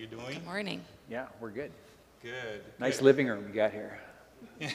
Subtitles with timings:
[0.00, 0.32] you doing?
[0.32, 0.80] Good morning.
[1.10, 1.72] Yeah, we're good.
[2.22, 2.62] Good.
[2.78, 3.04] Nice good.
[3.04, 4.00] living room you got here.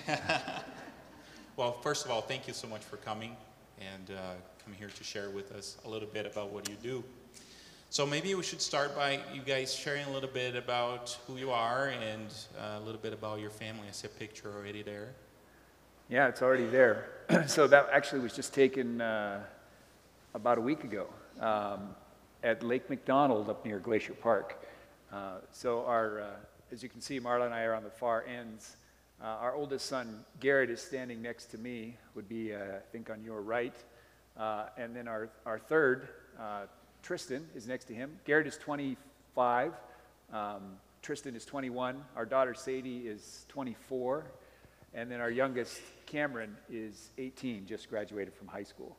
[1.58, 3.34] Well, first of all, thank you so much for coming
[3.80, 7.02] and uh, coming here to share with us a little bit about what you do.
[7.90, 11.52] So maybe we should start by you guys sharing a little bit about who you
[11.52, 12.28] are and
[12.60, 13.84] uh, a little bit about your family.
[13.88, 15.14] I see a picture already there.
[16.10, 17.08] Yeah, it's already there.
[17.48, 19.40] so that actually was just taken uh,
[20.34, 21.08] about a week ago
[21.40, 21.96] um,
[22.44, 24.62] at Lake McDonald up near Glacier Park.
[25.16, 26.26] Uh, so our, uh,
[26.74, 28.76] as you can see, Marla and I are on the far ends.
[29.24, 33.10] Uh, our oldest son, Garrett, is standing next to me, would be, uh, I think,
[33.10, 33.74] on your right.
[34.36, 36.10] Uh, and then our, our third,
[37.02, 38.20] Tristan, is next to him.
[38.26, 39.72] Garrett is 25.
[40.34, 42.04] Um, Tristan is 21.
[42.18, 44.26] Our daughter, Sadie, is 24.
[44.94, 48.98] And then our youngest, Cameron, is 18, just graduated from high school.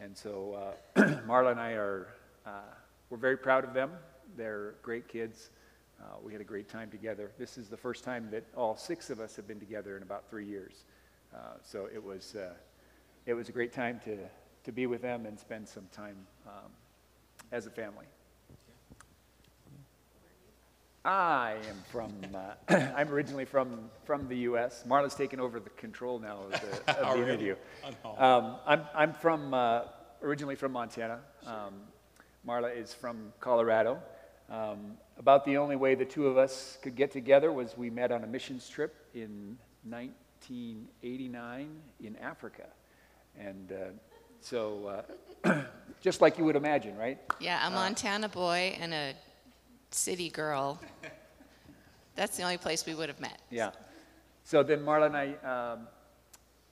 [0.00, 2.08] And so Marla and I are,
[3.08, 3.92] we're very proud of them.
[4.36, 5.50] They're great kids.
[6.00, 7.30] Uh, we had a great time together.
[7.38, 10.28] This is the first time that all six of us have been together in about
[10.28, 10.84] three years.
[11.34, 12.54] Uh, so it was, uh,
[13.26, 14.18] it was a great time to,
[14.64, 16.70] to be with them and spend some time um,
[17.52, 18.06] as a family.
[21.04, 24.84] I am from, uh, I'm originally from, from the U.S.
[24.88, 27.56] Marla's taken over the control now of the, of the interview.
[28.16, 29.82] Um, I'm, I'm from, uh,
[30.22, 31.20] originally from Montana.
[31.46, 31.74] Um,
[32.46, 33.98] Marla is from Colorado.
[34.50, 38.12] Um, about the only way the two of us could get together was we met
[38.12, 39.56] on a missions trip in
[39.88, 41.68] 1989
[42.02, 42.66] in Africa.
[43.38, 43.76] And uh,
[44.40, 45.02] so,
[45.44, 45.62] uh,
[46.00, 47.18] just like you would imagine, right?
[47.40, 49.14] Yeah, a Montana boy and a
[49.90, 50.80] city girl.
[52.16, 53.40] That's the only place we would have met.
[53.50, 53.70] Yeah.
[54.44, 55.88] So then Marla and I um,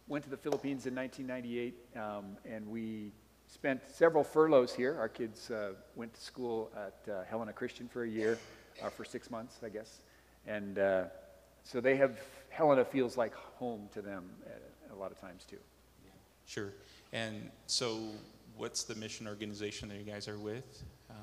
[0.07, 3.13] went to the Philippines in 1998, um, and we
[3.53, 4.97] spent several furloughs here.
[4.99, 8.39] Our kids uh, went to school at uh, Helena Christian for a year,
[8.83, 10.01] uh, for six months, I guess.
[10.47, 11.05] And uh,
[11.63, 14.31] so they have, Helena feels like home to them
[14.91, 15.59] a lot of times too.
[16.47, 16.73] Sure.
[17.13, 18.01] And so,
[18.57, 20.83] what's the mission organization that you guys are with?
[21.11, 21.17] Um,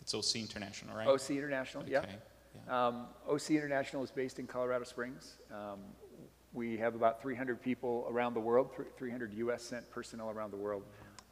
[0.00, 1.06] it's OC International, right?
[1.06, 1.98] OC International, yeah.
[1.98, 2.08] Okay.
[2.66, 2.86] yeah.
[2.86, 5.36] Um, OC International is based in Colorado Springs.
[5.52, 5.80] Um,
[6.52, 9.62] we have about 300 people around the world, 300 U.S.
[9.62, 10.84] sent personnel around the world.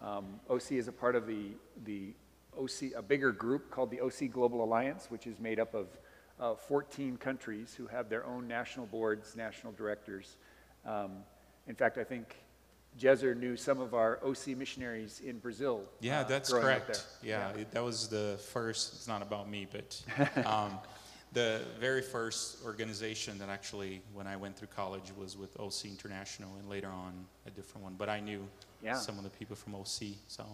[0.02, 1.50] Um, OC is a part of the,
[1.84, 2.14] the
[2.58, 5.86] OC, a bigger group called the OC Global Alliance, which is made up of
[6.40, 10.36] uh, 14 countries who have their own national boards, national directors.
[10.86, 11.18] Um,
[11.66, 12.36] in fact, I think
[12.98, 15.82] Jezer knew some of our OC missionaries in Brazil.
[16.00, 16.86] Yeah, uh, that's correct.
[17.22, 17.30] there.
[17.54, 20.02] Yeah, it- that was the first, it's not about me, but
[20.46, 20.78] um,
[21.32, 26.50] the very first organization that actually, when I went through college, was with OC International
[26.58, 27.12] and later on
[27.46, 27.94] a different one.
[27.96, 28.46] But I knew
[28.82, 28.94] Yeah.
[28.94, 30.44] some of the people from OC, so.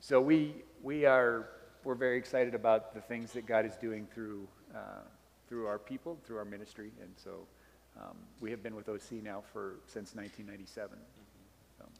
[0.00, 1.48] So we, we are,
[1.84, 4.78] we're very excited about the things that God is doing through, uh,
[5.48, 6.90] through our people, through our ministry.
[7.00, 7.46] And so
[7.96, 10.98] um, we have been with OC now for, since 1997.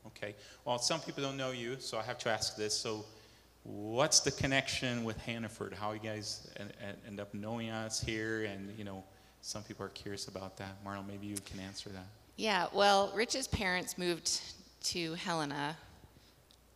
[0.07, 0.35] Okay.
[0.65, 2.75] Well, some people don't know you, so I have to ask this.
[2.75, 3.05] So,
[3.65, 5.73] what's the connection with Hannaford?
[5.73, 8.45] How you guys en- en- end up knowing us here?
[8.45, 9.03] And, you know,
[9.41, 10.85] some people are curious about that.
[10.85, 12.07] Marlon, maybe you can answer that.
[12.37, 14.41] Yeah, well, Rich's parents moved
[14.85, 15.77] to Helena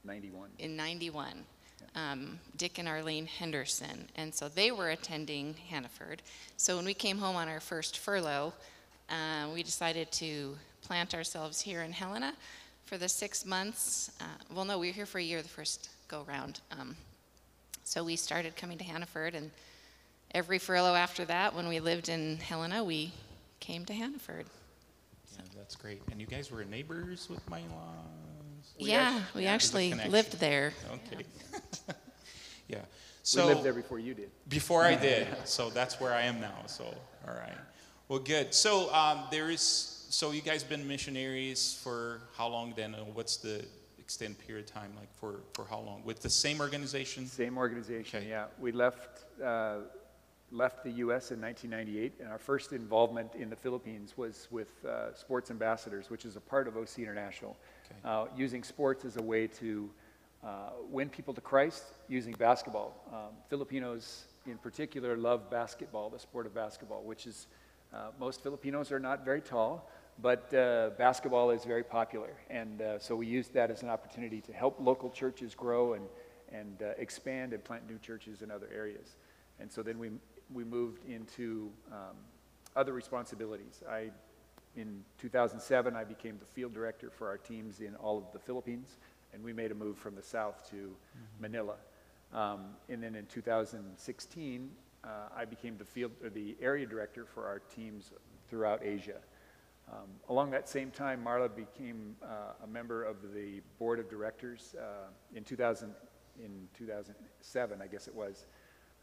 [0.05, 0.51] 91.
[0.59, 1.45] in 91.
[1.95, 4.09] Um, Dick and Arlene Henderson.
[4.17, 6.23] And so they were attending Hannaford.
[6.57, 8.53] So when we came home on our first furlough,
[9.11, 12.35] uh, we decided to plant ourselves here in Helena
[12.85, 14.13] for the six months.
[14.21, 14.25] Uh,
[14.55, 16.61] well, no, we were here for a year the first go around.
[16.73, 16.97] Um,
[17.85, 19.51] so we started coming to Hannaford, and
[20.35, 23.13] every furlough after that, when we lived in Helena, we
[23.61, 24.47] came to Hannaford.
[25.37, 26.01] Yeah, that's great.
[26.11, 28.73] And you guys were neighbors with my in-laws?
[28.81, 30.73] We yeah, actu- we yeah, actually lived there.
[30.93, 31.25] Okay.
[32.69, 32.79] yeah.
[32.79, 32.85] we
[33.23, 34.31] So lived there before you did.
[34.49, 36.63] before I did, so that's where I am now.
[36.67, 36.85] So
[37.27, 37.57] all right.
[38.09, 38.55] Well, good.
[38.55, 39.95] So um, there is.
[40.11, 42.95] So you guys been missionaries for how long then?
[43.13, 43.65] What's the
[44.09, 47.27] extended period of time like for for how long with the same organization?
[47.27, 48.31] Same organization, Okay.
[48.31, 48.47] yeah.
[48.59, 49.81] We left, uh,
[50.51, 51.31] left the U.S.
[51.31, 56.25] in 1998, and our first involvement in the Philippines was with uh, Sports Ambassadors, which
[56.25, 57.55] is a part of OC International,
[57.85, 58.01] Okay.
[58.03, 59.91] uh, using sports as a way to
[60.43, 62.91] uh, win people to Christ using basketball.
[63.13, 67.47] Um, Filipinos, in particular, love basketball, the sport of basketball, which is
[67.93, 72.31] uh, most Filipinos are not very tall, but uh, basketball is very popular.
[72.51, 76.05] And uh, so we used that as an opportunity to help local churches grow and,
[76.53, 79.17] and uh, expand and plant new churches in other areas.
[79.61, 80.11] And so then we,
[80.53, 82.17] we moved into um,
[82.75, 83.83] other responsibilities.
[83.89, 84.11] I,
[84.77, 88.97] in 2007, I became the field director for our teams in all of the Philippines,
[89.33, 90.95] and we made a move from the south to
[91.41, 91.75] Manila.
[92.33, 94.71] Um, and then in 2016,
[95.05, 98.11] uh, I became the field, or the area director for our teams
[98.49, 99.19] throughout Asia.
[99.91, 104.75] Um, Along that same time, Marla became uh, a member of the board of directors
[104.79, 105.95] uh, in 2000,
[106.45, 108.47] in 2007, I guess it was,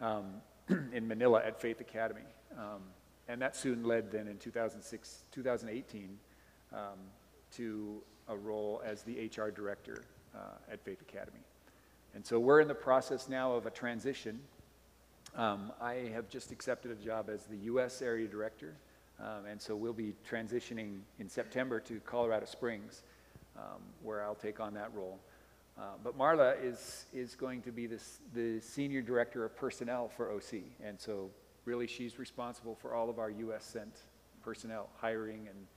[0.02, 0.42] um,
[0.94, 2.26] in Manila at Faith Academy.
[2.58, 2.82] Um,
[3.28, 6.20] And that soon led then in 2006, 2018
[6.72, 6.80] um,
[7.56, 10.04] to a role as the HR director
[10.36, 11.40] uh, at Faith Academy.
[12.14, 14.40] And so we're in the process now of a transition.
[15.36, 18.02] Um, I have just accepted a job as the U.S.
[18.02, 18.76] area director,
[19.20, 23.04] um, and so we'll be transitioning in September to Colorado Springs,
[23.58, 25.20] um, where I'll take on that role.
[25.78, 30.32] Uh, but Marla is, is going to be this, the senior director of personnel for
[30.32, 31.30] OC, and so
[31.66, 33.66] really she's responsible for all of our U.S.
[33.66, 33.94] sent
[34.44, 35.68] personnel, hiring and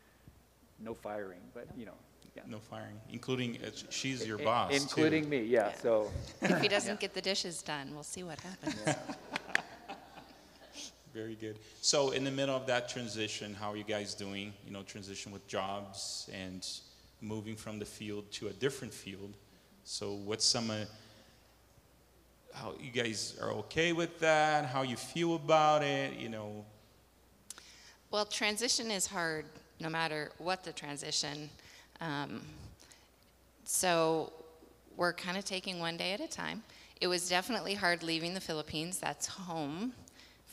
[0.81, 1.94] no firing, but you know,
[2.37, 2.43] yeah.
[2.46, 4.76] No firing, including, uh, she's your I- boss, too.
[4.76, 5.75] Including me, yeah, Yeah.
[5.81, 6.11] so,
[6.43, 8.96] If he doesn't get the dishes done, we'll see what happens.
[11.19, 11.59] Very good.
[11.81, 14.53] So in the middle of that transition, how are you guys doing?
[14.65, 16.65] You know, transition with jobs and
[17.20, 19.35] moving from the field to a different field.
[19.82, 20.85] So what's some, uh,
[22.55, 24.67] how you guys are okay with that?
[24.67, 26.15] How you feel about it?
[26.15, 26.65] You know,
[28.12, 29.44] Well, transition is hard
[29.81, 31.50] no matter what the transition.
[32.00, 32.43] Um,
[33.64, 34.32] so
[34.97, 36.62] we're kind of taking one day at a time.
[37.00, 39.00] It was definitely hard leaving the Philippines.
[39.00, 39.94] That's home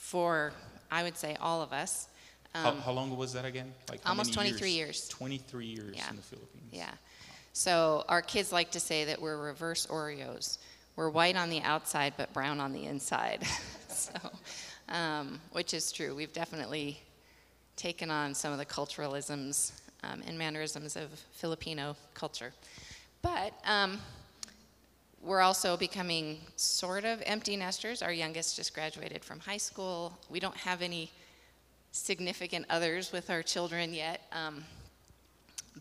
[0.06, 0.54] for,
[0.92, 2.08] I would say, all of us.
[2.54, 3.74] how, Um, how long was that again?
[3.90, 5.08] Like almost many 23 years.
[5.10, 6.10] 23 years Yeah.
[6.12, 6.70] in the Philippines.
[6.72, 6.92] Yeah.
[7.54, 10.58] So our kids like to say that we're reverse Oreos.
[10.96, 13.46] We're white on the outside, but brown on the inside.
[13.90, 14.12] so,
[14.90, 16.16] um, which is true.
[16.16, 17.02] We've definitely
[17.76, 19.72] taken on some of the culturalisms
[20.04, 22.54] um, and mannerisms of Filipino culture.
[23.22, 24.00] But um,
[25.26, 28.04] we're also becoming sort of empty nesters.
[28.04, 30.18] Our youngest just graduated from high school.
[30.30, 31.12] We don't have any
[31.92, 34.22] significant others with our children yet.
[34.32, 34.64] Um,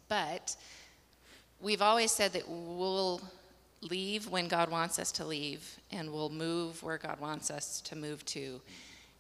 [0.09, 0.57] but
[1.61, 3.21] we've always said that we'll
[3.83, 7.97] leave when God wants us to leave, and we'll move where God wants us to
[7.97, 8.61] move to.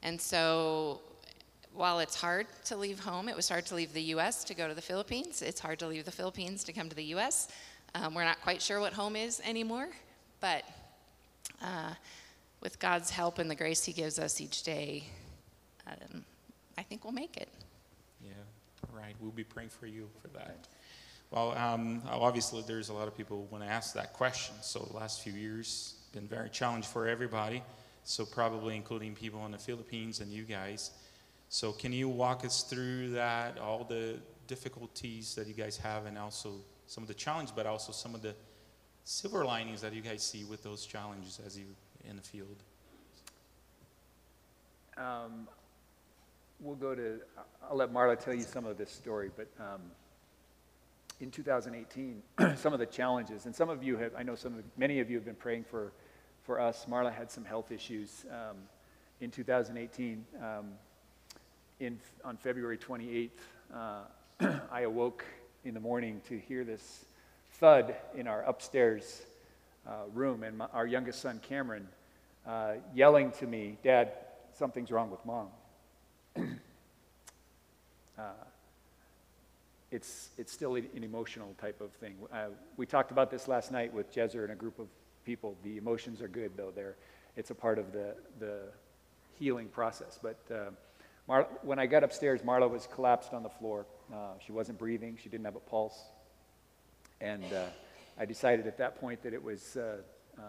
[0.02, 1.00] And so,
[1.74, 4.42] while it's hard to leave home, it was hard to leave the U.S.
[4.44, 5.42] to go to the Philippines.
[5.42, 7.48] It's hard to leave the Philippines to come to the U.S.
[7.94, 9.88] Um, we're not quite sure what home is anymore,
[10.44, 10.64] but
[11.62, 11.94] uh,
[12.61, 15.05] with God's help and the grace He gives us each day,
[15.87, 16.23] um,
[16.76, 17.49] I think we'll make it.
[18.23, 18.32] Yeah,
[18.93, 19.14] right.
[19.20, 20.69] We'll be praying for you for that.
[21.31, 24.55] Well, um, obviously, there's a lot of people who want to ask that question.
[24.61, 27.62] So, the last few years been very challenging for everybody.
[28.02, 30.91] So, probably including people in the Philippines and you guys.
[31.49, 36.19] So, can you walk us through that, all the difficulties that you guys have, and
[36.19, 36.56] also
[36.87, 38.35] some of the challenges, but also some of the
[39.04, 41.66] silver linings that you guys see with those challenges as you
[42.08, 42.62] in the field?
[44.96, 45.48] um,
[46.60, 47.20] we'll go to,
[47.68, 49.80] I'll let Marla tell you some of this story, but um,
[51.20, 52.22] in 2018,
[52.56, 55.10] some of the challenges, and some of you have, I know some of, many of
[55.10, 55.92] you have been praying for,
[56.42, 56.86] for us.
[56.88, 58.56] Marla had some health issues um,
[59.20, 60.24] in 2018.
[60.40, 60.66] Um,
[61.80, 63.30] in, on February 28th,
[63.74, 64.02] uh,
[64.70, 65.24] I awoke
[65.64, 67.04] in the morning to hear this
[67.64, 69.22] thud in our upstairs
[69.87, 71.88] uh, room, and my, our youngest son, Cameron,
[72.46, 74.12] uh, yelling to me, Dad,
[74.52, 75.46] something's wrong with mom.
[78.19, 78.22] uh,
[79.91, 82.17] it's, it's still an emotional type of thing.
[82.31, 84.88] Uh, we talked about this last night with Jezer and a group of
[85.24, 85.56] people.
[85.65, 86.70] The emotions are good, though.
[86.70, 86.96] They're,
[87.34, 88.58] it's a part of the, the
[89.38, 90.19] healing process.
[90.22, 90.69] But uh,
[91.27, 93.86] Mar- when I got upstairs, Marla was collapsed on the floor.
[94.12, 95.17] Uh, she wasn't breathing.
[95.22, 95.98] She didn't have a pulse.
[97.24, 97.64] And uh,
[98.19, 99.96] I decided at that point that it was uh,
[100.38, 100.43] uh,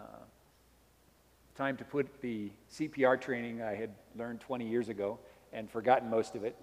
[1.56, 5.18] time to put the CPR training I had learned 20 years ago
[5.54, 6.54] and forgotten most of it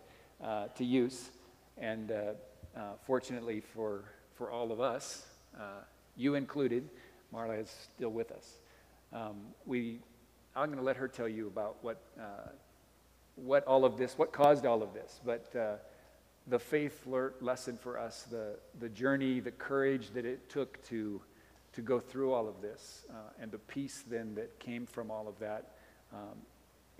[0.44, 1.32] uh, to use.
[1.80, 2.16] And uh,
[2.78, 4.04] uh, fortunately for,
[4.36, 5.26] for all of us,
[6.16, 6.88] you included,
[7.34, 8.60] Marla is still with us.
[9.12, 10.00] Um, we,
[10.56, 12.00] I'm going to let her tell you about what,
[13.34, 15.20] what all of this, what caused all of this.
[15.26, 15.82] But
[16.48, 17.06] the faith
[17.42, 21.22] lesson for us, the, the journey, the courage that it took to,
[21.74, 25.28] to go through all of this, uh, and the peace then that came from all
[25.28, 25.72] of that
[26.14, 26.38] um,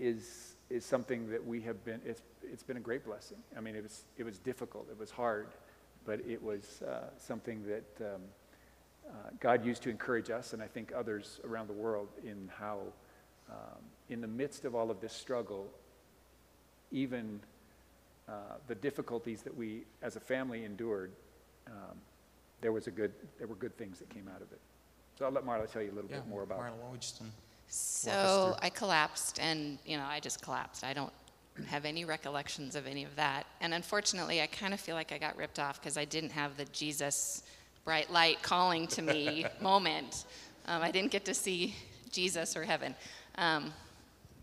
[0.00, 3.38] is, is something that we have been, it's, it's been a great blessing.
[3.56, 5.48] I mean, it was, it was difficult, it was hard,
[6.06, 8.22] but it was uh, something that um,
[9.08, 12.78] uh, God used to encourage us, and I think others around the world, in how,
[13.50, 15.68] um, in the midst of all of this struggle,
[16.90, 17.40] even
[18.28, 18.32] uh,
[18.68, 21.12] the difficulties that we as a family endured,
[21.66, 21.96] um,
[22.60, 24.60] there was a good, there were good things that came out of it.
[25.18, 26.58] So I'll let Marla tell you a little Yeah, bit more about.
[26.58, 27.30] Marla, why don't we just um,
[27.68, 30.84] So I collapsed, and you know, I just collapsed.
[30.84, 31.12] I don't
[31.66, 33.46] have any recollections of any of that.
[33.60, 36.56] And unfortunately, I kind of feel like I got ripped off because I didn't have
[36.56, 37.44] the Jesus
[37.84, 40.24] bright light calling to me moment.
[40.66, 41.76] Um, I didn't get to see
[42.10, 42.94] Jesus or heaven.
[43.36, 43.72] Um,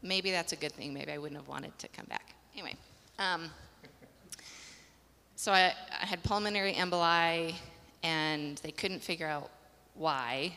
[0.02, 0.94] maybe that's a good thing.
[0.94, 2.36] Maybe I wouldn't have wanted to come back.
[2.54, 2.76] Anyway,
[3.20, 3.50] um,
[5.42, 7.56] so I, I had pulmonary emboli,
[8.04, 9.50] and they couldn't figure out
[9.96, 10.54] why.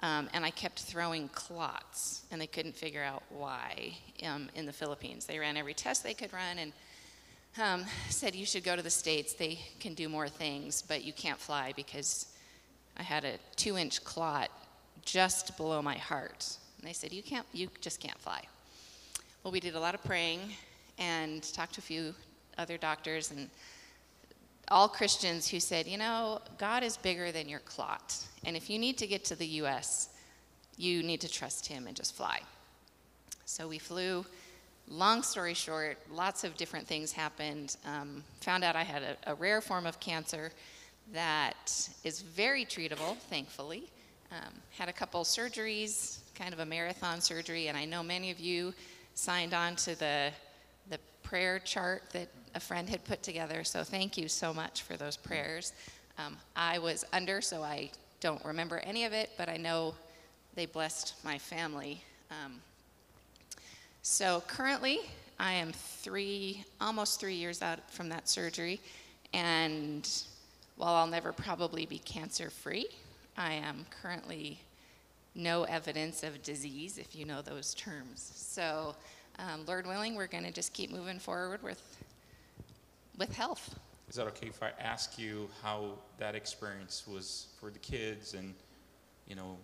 [0.00, 3.96] Um, and I kept throwing clots, and they couldn't figure out why
[4.26, 5.24] um, in the Philippines.
[5.24, 6.72] They ran every test they could run and
[7.62, 9.34] um, said, You should go to the States.
[9.34, 12.26] They can do more things, but you can't fly because
[12.96, 14.50] I had a two inch clot
[15.04, 16.58] just below my heart.
[16.80, 18.42] And they said, You, can't, you just can't fly.
[19.44, 20.40] Well, we did a lot of praying
[20.98, 22.16] and talked to a few
[22.58, 23.48] other doctors and
[24.70, 28.16] all Christians who said, you know, God is bigger than your clot.
[28.44, 30.10] And if you need to get to the U.S.,
[30.76, 32.40] you need to trust Him and just fly.
[33.44, 34.24] So we flew.
[34.90, 37.76] Long story short, lots of different things happened.
[37.84, 40.50] Um, found out I had a, a, rare form of cancer
[41.12, 43.84] that is very treatable, thankfully.
[44.32, 48.38] Um, had a couple surgeries, kind of a marathon surgery, and I know many of
[48.38, 48.72] you
[49.14, 50.30] signed on to the
[50.90, 53.64] the prayer chart that a friend had put together.
[53.64, 55.72] So thank you so much for those prayers.
[56.18, 57.90] Um, I was under, so I
[58.20, 59.94] don't remember any of it, but I know
[60.54, 62.02] they blessed my family.
[62.30, 62.60] Um,
[64.02, 65.00] so currently,
[65.38, 68.80] I am three, almost three years out from that surgery,
[69.32, 70.08] and
[70.76, 72.88] while I'll never probably be cancer free,
[73.36, 74.58] I am currently
[75.34, 78.32] no evidence of disease, if you know those terms.
[78.34, 78.96] So,
[79.38, 81.80] um, Lord willing, we're going to just keep moving forward with
[83.18, 83.78] with health.
[84.08, 88.54] Is that okay if I ask you how that experience was for the kids and,
[89.26, 89.56] you know,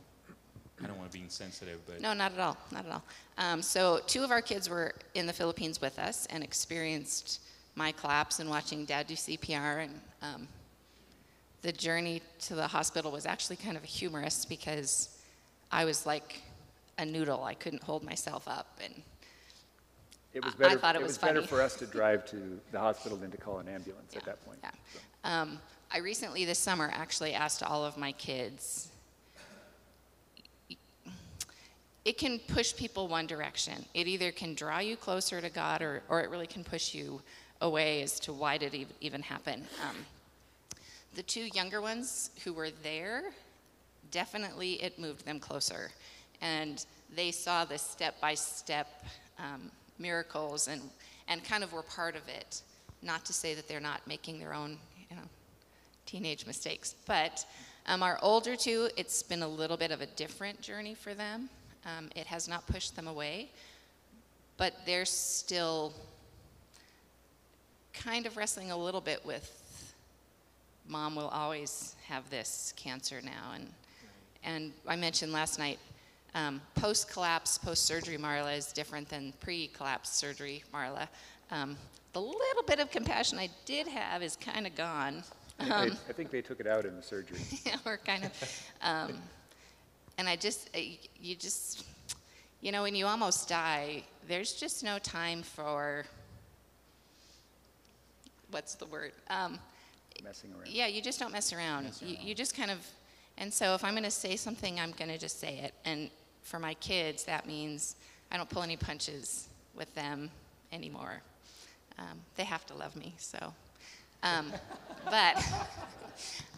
[0.82, 2.00] I don't want to be insensitive, but.
[2.00, 2.56] No, not at all.
[2.73, 3.02] Not at all.
[3.38, 7.40] Um, so, two of our kids were in the Philippines with us and experienced
[7.76, 9.84] my collapse and watching dad do CPR.
[9.84, 10.49] And um,
[11.62, 15.16] the journey to the hospital was actually kind of humorous because
[15.70, 16.42] I was like
[16.99, 17.44] a noodle.
[17.44, 18.78] I couldn't hold myself up.
[18.84, 19.02] And
[20.34, 21.46] It was I- I better, thought it it was was better funny.
[21.46, 24.58] for us to drive to the hospital than to call an ambulance at that point.
[24.62, 24.70] Yeah.
[24.92, 24.98] so.
[25.30, 25.60] Um,
[25.92, 28.88] I recently this summer actually asked all of my kids.
[32.04, 33.84] It can push people one direction.
[33.94, 37.22] It either can draw you closer to God, or, or it really can push you
[37.62, 39.64] away as to why did it ev- even happen.
[39.88, 39.96] Um,
[41.14, 43.30] the two younger ones who were there,
[44.10, 45.90] definitely it moved them closer,
[46.42, 49.04] and they saw the step-by-step
[49.38, 50.80] um, miracles and
[51.28, 52.62] and kind of were part of it.
[53.02, 54.78] Not to say that they're not making their own,
[55.10, 55.22] you know,
[56.06, 56.94] teenage mistakes.
[57.06, 57.44] But
[57.86, 61.48] um, our older two, it's been a little bit of a different journey for them.
[61.84, 63.50] Um, it has not pushed them away,
[64.56, 65.92] but they're still
[67.92, 69.60] kind of wrestling a little bit with
[70.88, 73.52] mom will always have this cancer now.
[73.54, 73.68] And,
[74.42, 75.78] and I mentioned last night,
[76.34, 81.08] um, post collapse, post surgery Marla is different than pre collapse surgery Marla.
[81.50, 81.76] Um,
[82.12, 85.22] the little bit of compassion I did have is kind of gone.
[85.58, 87.38] I think they- I think they took it out in the surgery.
[87.66, 89.14] Yeah, we're kind of, um,
[90.18, 90.80] and I just, uh,
[91.20, 91.84] you just,
[92.60, 96.04] you know, when you almost die, there's just no time for,
[98.50, 99.12] what's the word?
[99.28, 99.58] Um,
[100.22, 100.68] messing around.
[100.68, 101.90] yeah, you just don't mess around.
[102.00, 102.78] You, you just kind of,
[103.38, 105.74] and so if I'm going to say something, I'm going to just say it.
[105.84, 106.10] And
[106.44, 107.96] for my kids, that means
[108.30, 110.30] I don't pull any punches with them
[110.72, 111.20] anymore.
[111.98, 113.52] Um, they have to love me, so.
[114.22, 114.52] Um,
[115.04, 115.36] but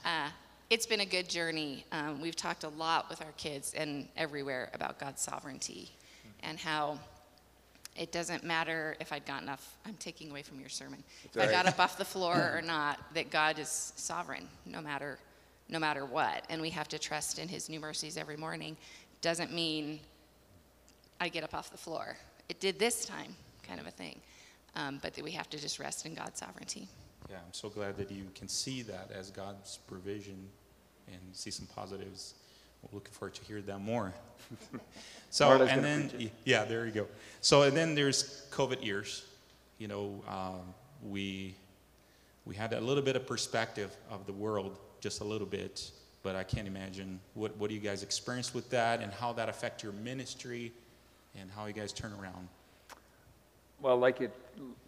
[0.05, 0.29] uh,
[0.69, 1.85] it's been a good journey.
[1.93, 5.91] Um, we've talked a lot with our kids and everywhere about God's sovereignty
[6.43, 6.99] and how
[7.97, 11.03] it doesn't matter if I'd gotten up, I'm taking away from your sermon.
[11.25, 14.81] If all I got up off the floor or not, that God is sovereign no
[14.81, 15.19] matter,
[15.69, 16.45] no matter what.
[16.51, 18.77] And we have to trust in his new mercies every morning.
[19.21, 20.01] Doesn't mean
[21.21, 22.17] I get up off the floor.
[22.49, 23.35] It did this time,
[23.67, 24.21] kind of a thing.
[24.75, 26.87] Um, but that we have to just rest in God's sovereignty.
[27.31, 30.49] Yeah, I'm so glad that you can see that as God's provision
[31.09, 32.35] and see some positives.
[32.83, 34.13] We're looking forward to hear that more.
[35.31, 37.07] so, Marla's and then, yeah, there you go.
[37.41, 39.25] So, and then there's COVID years.
[39.79, 41.55] You know, um, we
[42.45, 45.91] we had a little bit of perspective of the world, just a little bit,
[46.27, 49.49] but I can't imagine what what do you guys experience with that, and how that
[49.49, 50.73] affect your ministry,
[51.39, 52.49] and how you guys turn around.
[53.81, 54.33] Well, like it,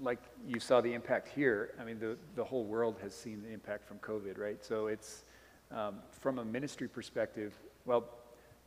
[0.00, 0.18] like
[0.48, 3.86] you saw the impact here, I mean, the, the whole world has seen the impact
[3.86, 4.64] from COVID, right?
[4.64, 5.22] So it's,
[5.70, 7.52] um, from a ministry perspective,
[7.86, 8.02] well,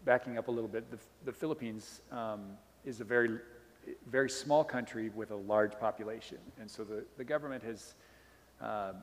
[0.05, 2.41] backing up a little bit, the, the Philippines um,
[2.85, 3.39] is a very,
[4.09, 6.37] very small country with a large population.
[6.59, 7.95] And so the, the government has,
[8.61, 8.95] um,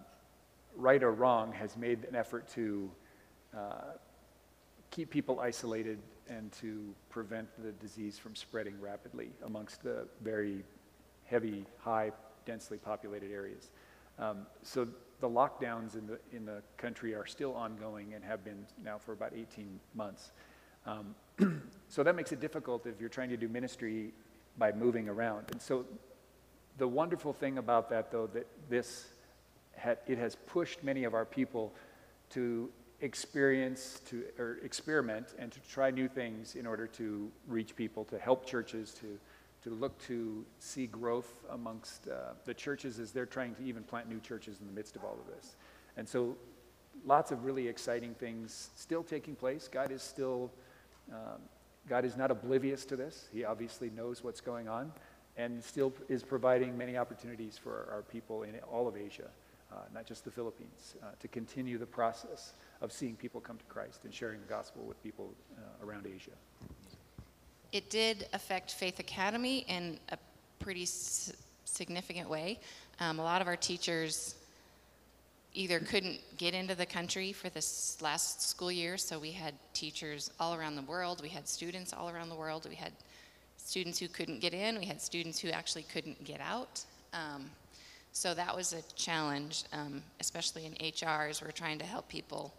[0.77, 2.91] right or wrong, has made an effort to
[3.57, 3.93] uh,
[4.91, 10.65] keep people isolated and to prevent the disease from spreading rapidly amongst the very
[11.25, 12.11] heavy, high,
[12.45, 13.71] densely populated areas.
[14.19, 14.87] Um, so
[15.21, 19.13] the lockdowns in the, in the country are still ongoing and have been now for
[19.13, 20.33] about 18 months.
[20.87, 21.15] Um,
[21.89, 24.13] so that makes it difficult if you're trying to do ministry
[24.57, 25.47] by moving around.
[25.53, 25.85] And so
[26.79, 29.07] the wonderful thing about that, though, that this
[29.77, 31.73] had, it has pushed many of our people
[32.31, 32.69] to
[33.01, 38.19] experience to or experiment and to try new things in order to reach people, to
[38.19, 39.19] help churches, to
[39.63, 44.09] to look to see growth amongst uh, the churches as they're trying to even plant
[44.09, 45.57] new churches in the midst of all of this.
[45.97, 46.37] And so,
[47.05, 49.69] lots of really exciting things still taking place.
[49.69, 50.51] God is still
[51.11, 51.41] um,
[51.89, 53.29] God is not oblivious to this.
[53.33, 54.93] He obviously knows what's going on,
[55.37, 59.29] and still is providing many opportunities for our people in all of Asia,
[59.95, 64.05] not just the Philippines, uh, to continue the process of seeing people come to Christ
[64.05, 66.31] and sharing the gospel with people uh, around Asia.
[67.73, 70.19] It did affect Faith Academy in a
[70.59, 71.33] pretty s-
[71.65, 72.59] significant way.
[73.01, 74.35] Um, a lot of our teachers
[75.55, 80.31] either couldn't get into the country for this last school year, so we had teachers
[80.39, 82.93] all around the world, we had students all around the world, we had
[83.57, 86.85] students who couldn't get in, we had students who actually couldn't get out.
[87.13, 87.51] Um,
[88.13, 92.53] so that was a challenge, um, especially in HR, as we're trying to help people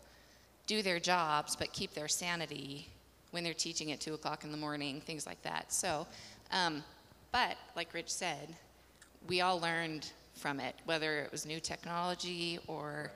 [0.67, 2.87] do their jobs but keep their sanity
[3.31, 5.71] when they're teaching at 2 o'clock in the morning, things like that.
[5.71, 6.07] So,
[6.51, 6.83] um,
[7.31, 8.55] but like Rich said,
[9.27, 13.11] we all learned from it, whether it was new technology or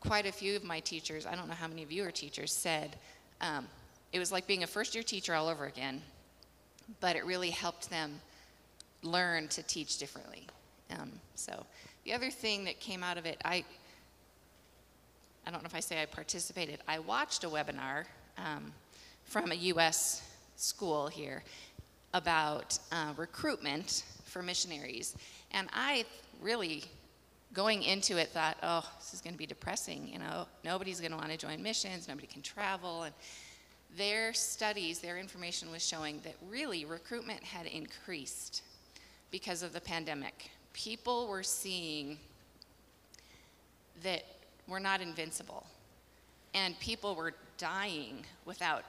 [0.00, 2.52] quite a few of my teachers, I don't know how many of you are teachers,
[2.52, 2.96] said
[3.40, 3.66] um,
[4.12, 6.00] it was like being a first year teacher all over again,
[7.00, 8.20] but it really helped them
[9.02, 10.46] learn to teach differently.
[10.90, 11.66] Um, so
[12.04, 13.64] the other thing that came out of it, I,
[15.46, 18.04] I don't know if I say I participated, I watched a webinar
[18.38, 18.72] um,
[19.24, 20.22] from a U.S.
[20.56, 21.42] school here
[22.14, 25.16] about uh, recruitment for missionaries.
[25.52, 26.04] And I
[26.40, 26.84] really,
[27.52, 30.08] going into it, thought, oh, this is going to be depressing.
[30.12, 33.02] You know, nobody's going to want to join missions, nobody can travel.
[33.02, 33.14] And
[33.96, 38.62] their studies, their information was showing that really recruitment had increased
[39.30, 40.50] because of the pandemic.
[40.76, 42.18] People were seeing
[44.02, 44.24] that
[44.68, 45.66] we're not invincible.
[46.52, 48.84] And people were dying without,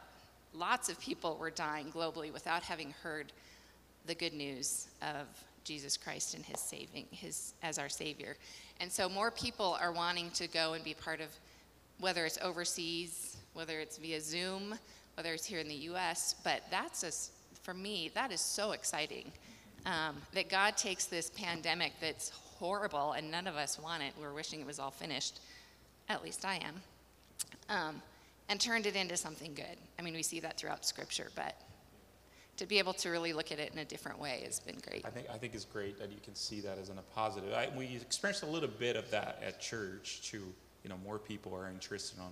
[0.54, 3.32] lots of people were dying globally without having heard
[4.06, 5.28] the good news of
[5.64, 8.36] Jesus Christ and his saving, his as our savior.
[8.82, 11.30] And so more people are wanting to go and be part of
[12.02, 14.76] whether it's overseas, whether it's via Zoom,
[15.16, 17.12] whether it's here in the US, but that's a,
[17.64, 19.32] for me, that is so exciting.
[19.88, 24.12] Um, that God takes this pandemic that's horrible and none of us want it.
[24.20, 25.40] We're wishing it was all finished.
[26.10, 26.82] At least I am.
[27.70, 28.02] Um,
[28.50, 29.78] and turned it into something good.
[29.98, 31.56] I mean, we see that throughout Scripture, but
[32.58, 35.06] to be able to really look at it in a different way has been great.
[35.06, 37.54] I think I think it's great that you can see that as in a positive.
[37.54, 40.44] I, we experienced a little bit of that at church too.
[40.84, 42.32] You know, more people are interested on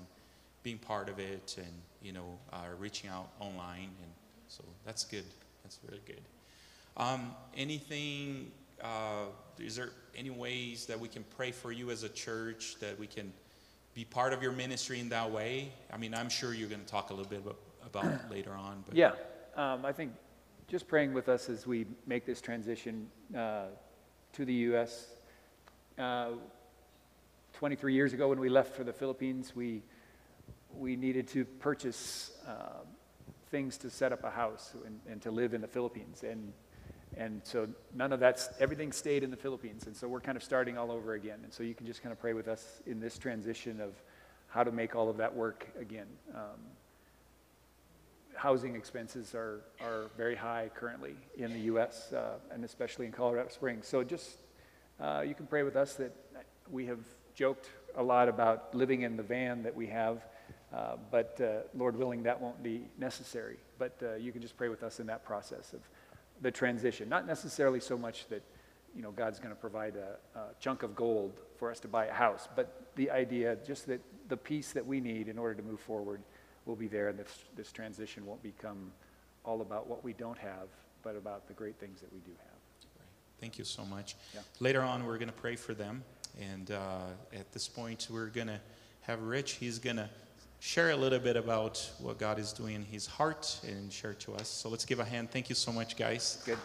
[0.64, 4.12] being part of it and you know uh, reaching out online, and
[4.48, 5.26] so that's good.
[5.64, 6.22] That's really good.
[6.98, 8.52] Um, anything?
[8.82, 9.26] Uh,
[9.60, 13.08] is there any ways that we can pray for you as a church that we
[13.08, 13.34] can
[13.94, 15.72] be part of your ministry in that way?
[15.92, 18.84] I mean, I'm sure you're going to talk a little bit about, about later on.
[18.86, 19.12] But Yeah,
[19.56, 20.14] um, I think
[20.68, 23.66] just praying with us as we make this transition uh,
[24.34, 25.08] to the U.S.
[25.98, 26.32] Uh,
[27.54, 29.82] 23 years ago, when we left for the Philippines, we
[30.78, 32.84] we needed to purchase uh,
[33.50, 36.52] things to set up a house and, and to live in the Philippines, and
[37.18, 40.44] and so none of that's everything stayed in the Philippines, and so we're kind of
[40.44, 41.40] starting all over again.
[41.44, 43.94] And so you can just kind of pray with us in this transition of
[44.48, 46.08] how to make all of that work again.
[46.34, 46.60] Um,
[48.36, 52.12] housing expenses are, are very high currently in the U.S.
[52.14, 53.88] Uh, and especially in Colorado Springs.
[53.88, 54.38] So just
[55.00, 56.14] uh, you can pray with us that
[56.70, 57.00] we have
[57.34, 60.26] joked a lot about living in the van that we have,
[60.74, 63.58] uh, but uh, Lord willing, that won't be necessary.
[63.78, 65.82] But uh, you can just pray with us in that process of
[66.42, 67.10] the transition.
[67.10, 68.44] Not necessarily so much that
[68.96, 72.06] you know God's going to provide a, a chunk of gold for us to buy
[72.06, 75.64] a house, but the idea just that the peace that we need in order to
[75.64, 76.22] move forward
[76.66, 78.92] will be there, and this, this transition won't become
[79.44, 80.68] all about what we don't have,
[81.04, 82.56] but about the great things that we do have.
[83.40, 84.16] Thank you so much.
[84.34, 84.42] Yeah.
[84.60, 86.04] Later on, we're going to pray for them.
[86.42, 87.02] And uh,
[87.34, 88.60] at this point, we're going to
[89.02, 89.54] have Rich.
[89.54, 90.10] He's going to
[90.60, 94.34] share a little bit about what God is doing in his heart and share to
[94.36, 94.48] us.
[94.48, 95.32] So let's give a hand.
[95.32, 96.42] Thank you so much, guys.
[96.46, 96.58] Good,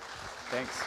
[0.51, 0.83] thanks.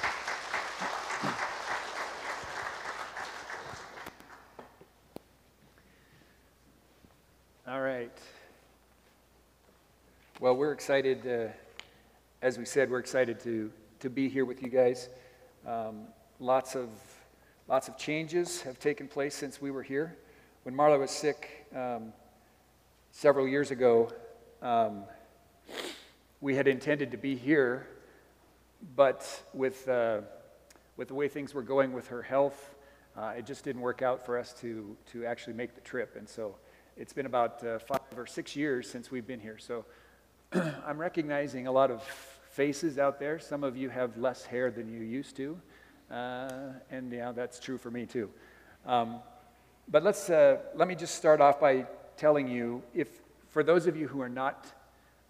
[7.67, 8.11] All right.
[10.39, 11.51] Well, we're excited, uh,
[12.41, 15.09] as we said, we're excited to, to be here with you guys.
[15.65, 16.07] Um,
[16.39, 16.89] lots, of,
[17.67, 20.17] lots of changes have taken place since we were here.
[20.63, 22.11] When Marla was sick um,
[23.13, 24.11] several years ago,
[24.61, 25.03] um,
[26.41, 27.87] we had intended to be here,
[28.95, 30.21] but with, uh,
[30.97, 32.75] with the way things were going with her health,
[33.15, 36.15] uh, it just didn't work out for us to, to actually make the trip.
[36.17, 36.55] And so
[36.97, 39.59] it's been about uh, five or six years since we've been here.
[39.59, 39.85] So
[40.85, 42.03] I'm recognizing a lot of
[42.49, 43.37] faces out there.
[43.37, 45.57] Some of you have less hair than you used to.
[46.11, 46.49] Uh,
[46.89, 48.31] and yeah, that's true for me too.
[48.87, 49.19] Um,
[49.87, 51.85] but let's, uh, let me just start off by
[52.23, 53.09] telling you if,
[53.49, 54.65] for those of you who are not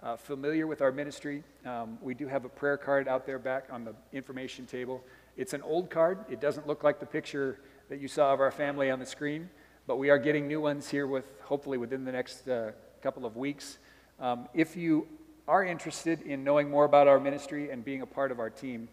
[0.03, 3.65] uh, familiar with our ministry, um, we do have a prayer card out there back
[3.71, 5.03] on the information table.
[5.35, 6.19] It's an old card.
[6.29, 9.49] It doesn't look like the picture that you saw of our family on the screen,
[9.87, 13.35] but we are getting new ones here with hopefully within the next uh, couple of
[13.37, 13.79] weeks.
[14.19, 15.07] Um, if you
[15.47, 18.87] are interested in knowing more about our ministry and being a part of our team,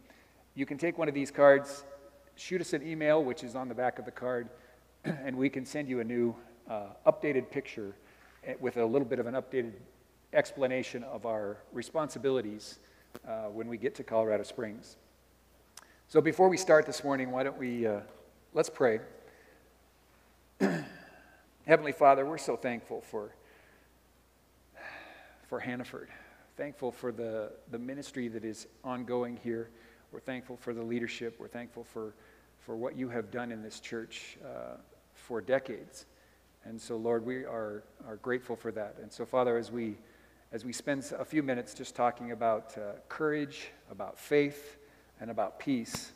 [0.55, 1.85] you can take one of these cards,
[2.35, 4.49] shoot us an email, which is on the back of the card,
[5.05, 6.35] and we can send you a new
[6.71, 7.95] uh, updated picture
[8.47, 9.73] eh, with a little bit of an updated
[10.33, 12.79] explanation of our responsibilities
[13.29, 14.97] uh, when we get to Colorado Springs.
[16.09, 18.01] So before we start this morning, why don't we uh,
[18.55, 19.01] let's pray.
[21.67, 23.35] Heavenly Father, we're so thankful for
[25.51, 26.09] for Hannaford.
[26.57, 29.69] Thankful for the, the ministry that is ongoing here.
[30.13, 31.35] We're thankful for the leadership.
[31.41, 32.15] We're thankful for,
[32.61, 34.77] for what you have done in this church uh,
[35.13, 36.07] for decades.
[36.65, 38.97] And so, Lord, we are, are grateful for that.
[39.01, 39.97] And so, Father, as we,
[40.53, 44.77] as we spend a few minutes just talking about uh, courage, about faith,
[45.21, 46.13] and about peace,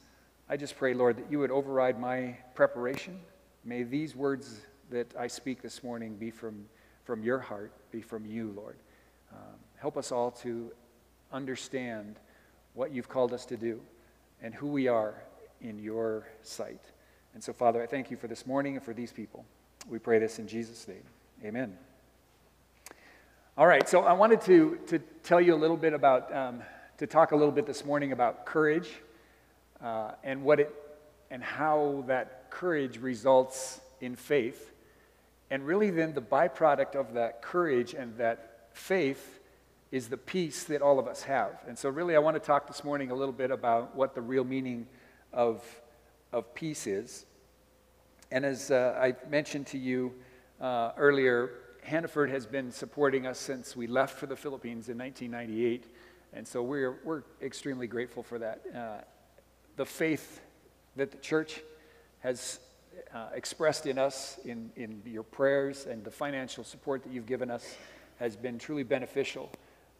[0.48, 3.18] I just pray, Lord, that you would override my preparation.
[3.64, 6.66] May these words that I speak this morning be from,
[7.04, 8.76] from your heart, be from you, Lord.
[9.32, 10.70] Um, help us all to
[11.32, 12.16] understand
[12.74, 13.80] what you've called us to do
[14.42, 15.22] and who we are
[15.62, 16.82] in your sight.
[17.32, 19.46] And so, Father, I thank you for this morning and for these people.
[19.88, 21.02] We pray this in Jesus' name.
[21.44, 21.76] Amen.
[23.58, 26.62] All right, so I wanted to, to tell you a little bit about, um,
[26.98, 28.88] to talk a little bit this morning about courage
[29.82, 30.74] uh, and what it,
[31.30, 34.72] and how that courage results in faith.
[35.50, 39.38] And really, then, the byproduct of that courage and that faith
[39.92, 41.60] is the peace that all of us have.
[41.68, 44.22] And so, really, I want to talk this morning a little bit about what the
[44.22, 44.86] real meaning
[45.32, 45.62] of,
[46.32, 47.26] of peace is.
[48.34, 50.12] And as uh, I mentioned to you
[50.60, 51.52] uh, earlier,
[51.84, 55.86] Hannaford has been supporting us since we left for the Philippines in 1998.
[56.32, 58.60] And so we're, we're extremely grateful for that.
[58.74, 59.04] Uh,
[59.76, 60.40] the faith
[60.96, 61.60] that the church
[62.24, 62.58] has
[63.14, 67.52] uh, expressed in us, in, in your prayers, and the financial support that you've given
[67.52, 67.76] us
[68.18, 69.48] has been truly beneficial.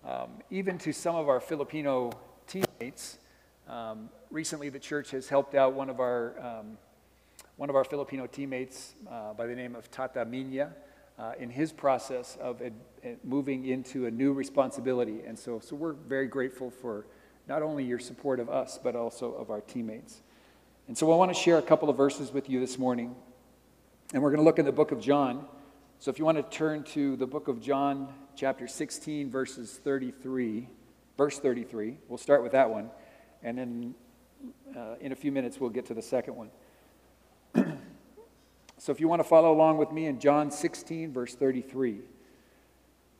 [0.04, 2.10] Um, even to some of our Filipino
[2.48, 3.18] teammates,
[3.68, 6.78] um, recently the church has helped out one of our, um,
[7.56, 10.72] one of our Filipino teammates uh, by the name of Tata Minya
[11.18, 12.72] uh, in his process of ad,
[13.04, 15.22] ad moving into a new responsibility.
[15.24, 17.06] And so, so we're very grateful for
[17.46, 20.22] not only your support of us, but also of our teammates.
[20.88, 23.14] And so I want to share a couple of verses with you this morning.
[24.12, 25.46] And we're going to look in the book of John.
[26.00, 30.68] So if you want to turn to the book of John, chapter 16, verses 33,
[31.16, 32.90] verse 33, we'll start with that one.
[33.44, 33.94] And then
[34.76, 36.50] uh, in a few minutes, we'll get to the second one.
[38.84, 42.00] So if you want to follow along with me in John 16, verse 33,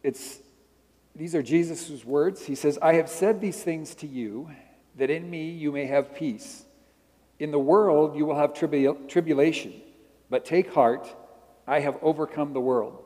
[0.03, 0.41] it's,
[1.17, 2.45] these are Jesus' words.
[2.45, 4.51] He says, I have said these things to you,
[4.97, 6.67] that in me you may have peace.
[7.39, 9.73] In the world you will have tribu- tribulation,
[10.29, 11.09] but take heart.
[11.67, 13.03] I have overcome the world.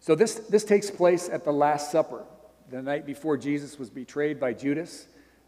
[0.00, 2.22] So this, this takes place at the Last Supper,
[2.68, 5.06] the night before Jesus was betrayed by Judas.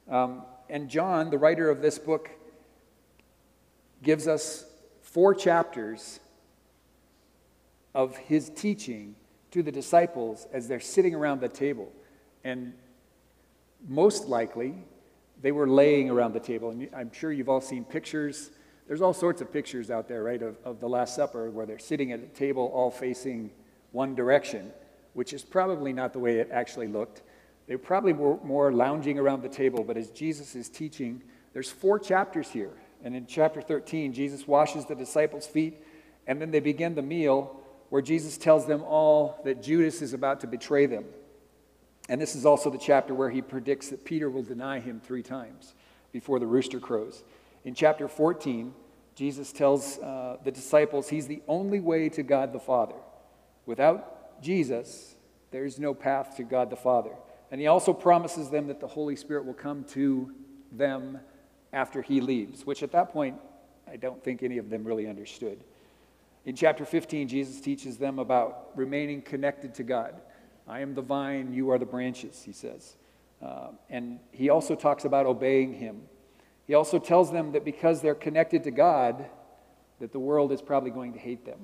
[0.09, 2.31] Um, and John, the writer of this book,
[4.03, 4.65] gives us
[5.13, 6.21] four chapters
[7.95, 9.15] of his teaching
[9.51, 11.91] to the disciples as they're sitting around the table.
[12.45, 12.73] And
[13.87, 14.75] most likely,
[15.41, 16.71] they were laying around the table.
[16.71, 18.51] And I'm sure you've all seen pictures
[18.89, 21.79] there's all sorts of pictures out there, right, of, of the Last Supper where they're
[21.79, 23.51] sitting at a table all facing
[23.93, 24.73] one direction,
[25.13, 27.21] which is probably not the way it actually looked.
[27.67, 31.99] They probably were more lounging around the table, but as Jesus is teaching, there's four
[31.99, 32.73] chapters here.
[33.05, 35.83] And in chapter 13, Jesus washes the disciples' feet,
[36.27, 40.41] and then they begin the meal where Jesus tells them all that Judas is about
[40.41, 41.05] to betray them.
[42.09, 45.23] And this is also the chapter where he predicts that Peter will deny him three
[45.23, 45.75] times
[46.13, 47.23] before the rooster crows.
[47.65, 48.75] In chapter 14,
[49.15, 52.95] Jesus tells uh, the disciples he's the only way to God the Father.
[53.67, 55.17] Without Jesus,
[55.51, 57.11] there's no path to God the Father.
[57.51, 60.33] And he also promises them that the Holy Spirit will come to
[60.71, 61.19] them
[61.73, 63.37] after he leaves, which at that point,
[63.91, 65.63] I don't think any of them really understood.
[66.45, 70.15] In chapter 15, Jesus teaches them about remaining connected to God.
[70.67, 72.97] I am the vine, you are the branches, he says.
[73.43, 76.03] Uh, and he also talks about obeying him.
[76.67, 79.27] He also tells them that because they're connected to God,
[80.01, 81.59] that the world is probably going to hate them.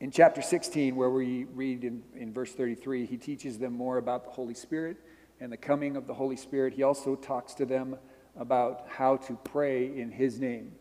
[0.00, 4.24] In chapter 16, where we read in, in verse 33, he teaches them more about
[4.24, 4.96] the Holy Spirit
[5.40, 6.74] and the coming of the Holy Spirit.
[6.74, 7.96] He also talks to them
[8.36, 10.72] about how to pray in his name.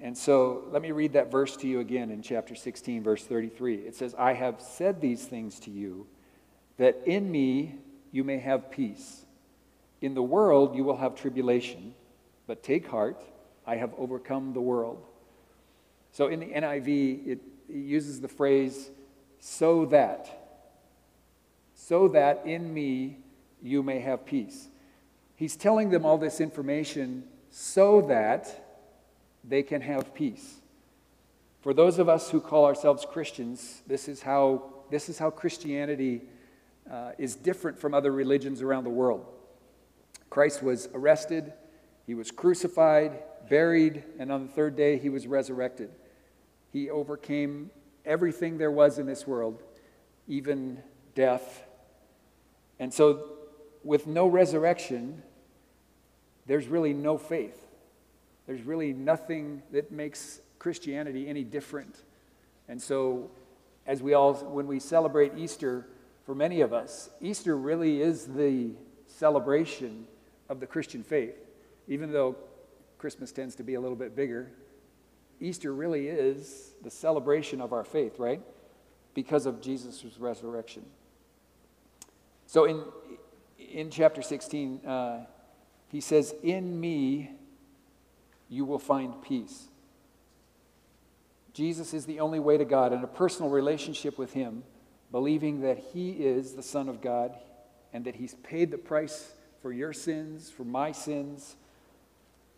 [0.00, 3.76] And so let me read that verse to you again in chapter 16, verse 33.
[3.76, 6.06] It says, I have said these things to you,
[6.78, 7.74] that in me
[8.10, 9.26] you may have peace.
[10.00, 11.94] In the world you will have tribulation,
[12.46, 13.22] but take heart,
[13.66, 15.04] I have overcome the world.
[16.12, 18.90] So in the NIV, it, it uses the phrase,
[19.38, 20.64] so that,
[21.74, 23.18] so that in me
[23.62, 24.68] you may have peace.
[25.40, 28.76] He's telling them all this information so that
[29.42, 30.56] they can have peace.
[31.62, 36.20] For those of us who call ourselves Christians, this is how, this is how Christianity
[36.90, 39.24] uh, is different from other religions around the world.
[40.28, 41.54] Christ was arrested,
[42.06, 45.88] he was crucified, buried, and on the third day he was resurrected.
[46.70, 47.70] He overcame
[48.04, 49.62] everything there was in this world,
[50.28, 50.82] even
[51.14, 51.62] death.
[52.78, 53.38] And so,
[53.82, 55.22] with no resurrection,
[56.50, 57.64] there's really no faith.
[58.48, 62.02] There's really nothing that makes Christianity any different.
[62.68, 63.30] And so,
[63.86, 65.86] as we all, when we celebrate Easter,
[66.26, 68.72] for many of us, Easter really is the
[69.06, 70.08] celebration
[70.48, 71.36] of the Christian faith.
[71.86, 72.34] Even though
[72.98, 74.50] Christmas tends to be a little bit bigger,
[75.40, 78.40] Easter really is the celebration of our faith, right?
[79.14, 80.84] Because of Jesus' resurrection.
[82.46, 82.82] So in,
[83.56, 85.26] in chapter 16, uh,
[85.90, 87.32] he says, In me
[88.48, 89.68] you will find peace.
[91.52, 94.62] Jesus is the only way to God and a personal relationship with Him,
[95.10, 97.34] believing that He is the Son of God
[97.92, 101.56] and that He's paid the price for your sins, for my sins.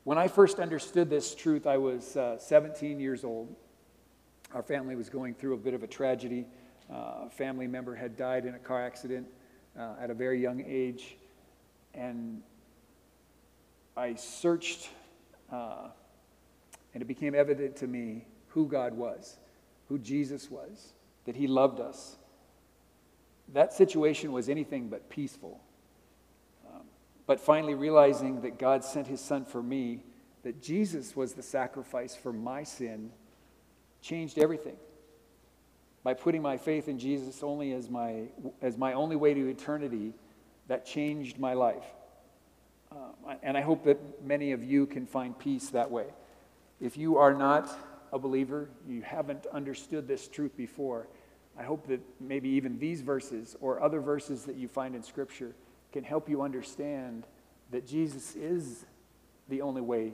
[0.05, 3.55] When I first understood this truth, I was uh, 17 years old.
[4.55, 6.47] Our family was going through a bit of a tragedy.
[6.93, 9.27] Uh, a family member had died in a car accident
[9.79, 11.17] uh, at a very young age.
[11.95, 12.43] And
[13.97, 14.89] I searched
[15.51, 15.89] uh,
[16.95, 19.39] and it became evident to me who God was,
[19.89, 20.93] who Jesus was,
[21.25, 22.17] that He loved us.
[23.53, 25.61] That situation was anything but peaceful.
[26.67, 26.83] Um,
[27.27, 30.05] but finally realizing that God sent His Son for me,
[30.43, 33.11] that Jesus was the sacrifice for my sin,
[34.01, 34.77] changed everything.
[36.03, 38.25] By putting my faith in Jesus only as my,
[38.61, 40.13] as my only way to eternity,
[40.67, 41.85] that changed my life.
[42.93, 46.07] Uh, and I hope that many of you can find peace that way.
[46.81, 47.71] If you are not
[48.13, 51.07] a believer, you haven't understood this truth before,
[51.59, 55.55] I hope that maybe even these verses or other verses that you find in Scripture
[55.93, 57.25] can help you understand
[57.71, 58.85] that Jesus is
[59.49, 60.13] the only way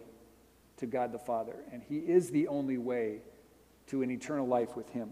[0.76, 3.18] to God the Father, and He is the only way
[3.88, 5.10] to an eternal life with Him.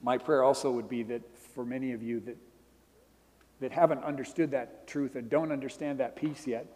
[0.00, 1.22] My prayer also would be that
[1.54, 2.36] for many of you that
[3.62, 6.66] that haven't understood that truth and don't understand that peace yet,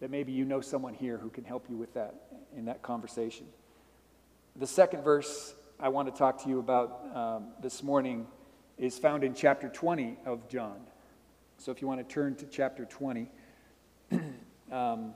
[0.00, 2.14] that maybe you know someone here who can help you with that
[2.54, 3.46] in that conversation.
[4.56, 8.26] The second verse I want to talk to you about um, this morning
[8.76, 10.76] is found in chapter 20 of John.
[11.56, 13.30] So if you want to turn to chapter 20,
[14.70, 15.14] um,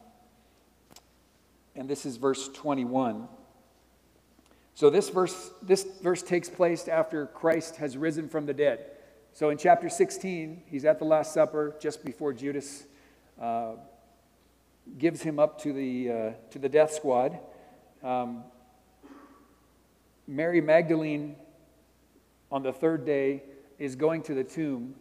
[1.77, 3.29] and this is verse 21.
[4.75, 8.87] So this verse, this verse takes place after Christ has risen from the dead.
[9.39, 12.87] So in chapter 16, he's at the Last Supper just before Judas
[13.41, 13.75] uh,
[14.99, 17.39] gives him up to the, uh, to the death squad.
[18.03, 18.43] Um,
[20.27, 21.37] Mary Magdalene,
[22.51, 23.45] on the third day,
[23.79, 24.97] is going to the tomb,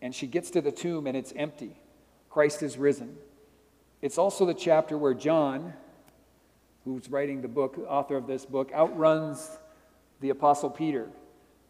[0.00, 1.76] and she gets to the tomb and it's empty.
[2.30, 3.14] Christ is risen.
[4.00, 5.74] It's also the chapter where John,
[6.86, 9.58] who's writing the book, author of this book, outruns
[10.22, 11.10] the Apostle Peter.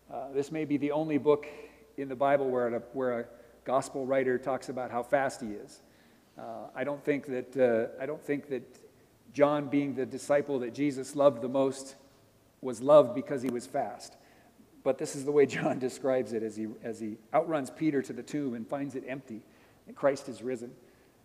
[0.09, 1.49] Uh, this may be the only book
[1.97, 3.25] in the Bible where a, where a
[3.65, 5.81] gospel writer talks about how fast he is.
[6.39, 8.63] Uh, I, don't think that, uh, I don't think that
[9.33, 11.97] John, being the disciple that Jesus loved the most,
[12.61, 14.17] was loved because he was fast.
[14.83, 18.13] But this is the way John describes it as he, as he outruns Peter to
[18.13, 19.43] the tomb and finds it empty,
[19.87, 20.73] and Christ is risen.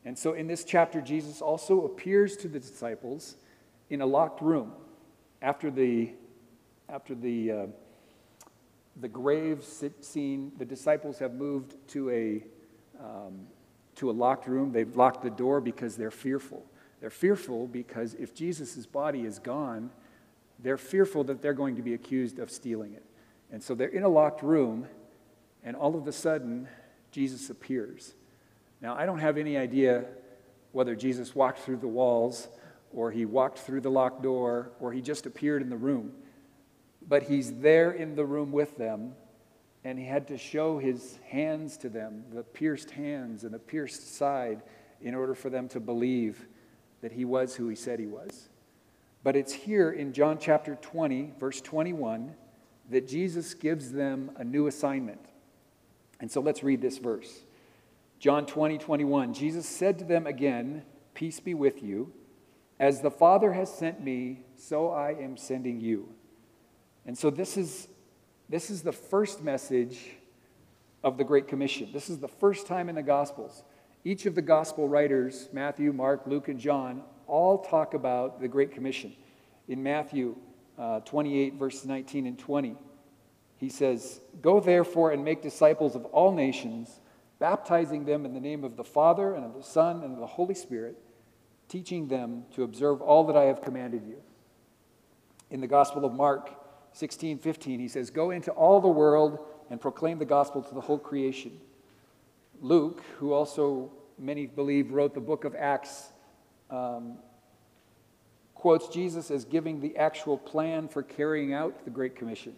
[0.04, 3.36] And so in this chapter, Jesus also appears to the disciples
[3.90, 4.72] in a locked room
[5.42, 6.12] after the,
[6.90, 7.66] after the, uh,
[9.00, 10.52] the grave scene.
[10.58, 12.44] The disciples have moved to a,
[13.00, 13.48] um,
[13.96, 14.72] to a locked room.
[14.72, 16.66] They've locked the door because they're fearful.
[17.00, 19.90] They're fearful because if Jesus' body is gone,
[20.60, 23.04] they're fearful that they're going to be accused of stealing it.
[23.52, 24.88] And so they're in a locked room,
[25.64, 26.68] and all of a sudden,
[27.12, 28.14] Jesus appears.
[28.82, 30.06] Now, I don't have any idea
[30.72, 32.48] whether Jesus walked through the walls,
[32.94, 36.14] or he walked through the locked door, or he just appeared in the room.
[37.12, 39.16] But he's there in the room with them,
[39.84, 44.16] and he had to show his hands to them, the pierced hands and the pierced
[44.16, 44.62] side,
[45.02, 46.48] in order for them to believe
[47.02, 48.48] that he was who he said he was.
[49.26, 52.34] But it's here in John chapter 20, verse 21
[52.90, 55.26] that Jesus gives them a new assignment.
[56.22, 57.42] And so let's read this verse.
[58.20, 59.34] John 20, 21.
[59.34, 62.14] Jesus said to them again, Peace be with you.
[62.80, 66.16] As the Father has sent me, so I am sending you.
[67.06, 67.88] And so this is,
[68.50, 70.00] this is the first message
[71.04, 71.90] of the Great Commission.
[71.92, 73.64] This is the first time in the Gospels.
[74.04, 78.72] Each of the Gospel writers, Matthew, Mark, Luke, and John, all talk about the Great
[78.72, 79.14] Commission.
[79.68, 80.36] In Matthew,
[80.78, 82.76] uh, 28, verses 19 and 20.
[83.58, 87.00] He says, Go therefore and make disciples of all nations,
[87.40, 90.26] baptizing them in the name of the Father and of the Son and of the
[90.26, 90.98] Holy Spirit,
[91.68, 94.18] teaching them to observe all that I have commanded you.
[95.52, 96.61] In the Gospel of Mark
[96.94, 100.82] 16, 15, he says, Go into all the world and proclaim the gospel to the
[100.82, 101.60] whole creation.
[102.62, 106.12] Luke, who also many believe wrote the book of Acts,
[106.70, 107.18] um,
[108.54, 112.56] quotes Jesus as giving the actual plan for carrying out the Great Commission.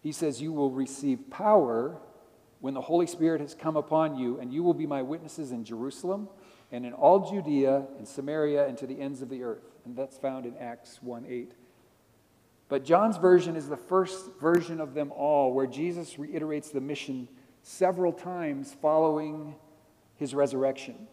[0.00, 1.98] He says, You will receive power
[2.60, 5.64] when the Holy Spirit has come upon you, and you will be my witnesses in
[5.64, 6.28] Jerusalem
[6.70, 9.64] and in all Judea and Samaria and to the ends of the earth.
[9.84, 11.52] And that's found in Acts 1 8.
[12.72, 17.28] But John's version is the first version of them all, where Jesus reiterates the mission
[17.62, 19.56] several times following
[20.16, 21.06] his resurrection.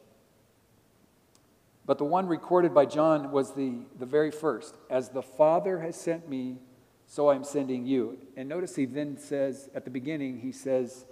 [1.85, 4.77] But the one recorded by John was the, the very first.
[4.89, 6.59] As the Father has sent me,
[7.07, 8.19] so I'm sending you.
[8.37, 11.03] And notice he then says, at the beginning, he says,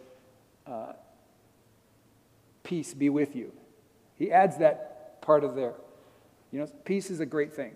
[0.65, 0.93] uh,
[2.63, 3.51] Peace be with you.
[4.15, 5.73] He adds that part of there.
[6.53, 7.73] You know, peace is a great thing.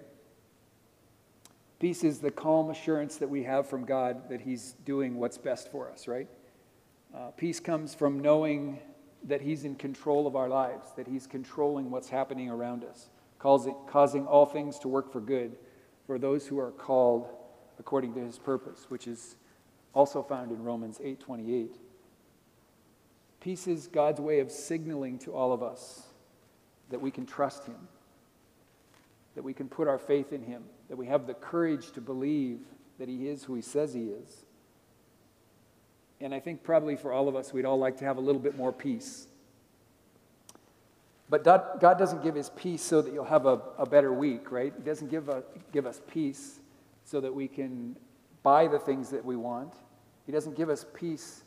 [1.81, 5.71] Peace is the calm assurance that we have from God that He's doing what's best
[5.71, 6.27] for us, right?
[7.11, 8.77] Uh, peace comes from knowing
[9.23, 13.75] that He's in control of our lives, that He's controlling what's happening around us, causing,
[13.87, 15.57] causing all things to work for good
[16.05, 17.27] for those who are called
[17.79, 19.35] according to His purpose, which is
[19.95, 21.77] also found in Romans 8:28.
[23.39, 26.03] Peace is God's way of signaling to all of us
[26.91, 27.87] that we can trust Him,
[29.33, 32.59] that we can put our faith in Him, that we have the courage to believe
[32.99, 34.43] that He is who He says He is.
[36.19, 38.41] And I think probably for all of us, we'd all like to have a little
[38.41, 39.27] bit more peace.
[41.29, 44.73] But God doesn't give His peace so that you'll have a, a better week, right?
[44.75, 46.59] He doesn't give, a, give us peace
[47.05, 47.95] so that we can
[48.43, 49.73] buy the things that we want.
[50.25, 51.45] He doesn't give us peace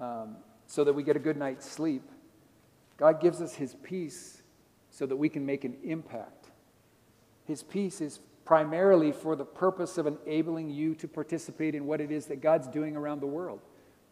[0.00, 0.36] um,
[0.68, 2.04] so that we get a good night's sleep.
[2.98, 4.42] God gives us His peace
[4.92, 6.52] so that we can make an impact.
[7.46, 12.10] His peace is primarily for the purpose of enabling you to participate in what it
[12.10, 13.60] is that God's doing around the world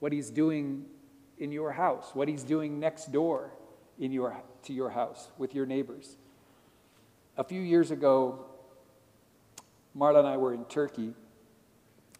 [0.01, 0.85] what he's doing
[1.39, 3.51] in your house, what he's doing next door
[3.99, 6.19] in your, to your house with your neighbors.
[7.39, 8.45] A few years ago,
[9.97, 11.15] Marla and I were in Turkey,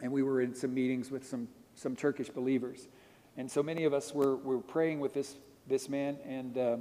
[0.01, 2.89] and we were in some meetings with some, some Turkish believers.
[3.37, 6.77] And so many of us were, were praying with this, this man, and uh,